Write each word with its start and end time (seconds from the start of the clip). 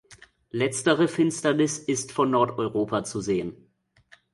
Letztere 0.49 1.07
Finsternis 1.07 1.77
ist 1.77 2.11
von 2.11 2.31
Nordeuropa 2.31 3.03
zu 3.03 3.21
sehen. 3.21 3.69